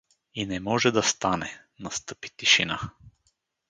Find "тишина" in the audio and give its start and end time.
2.37-2.79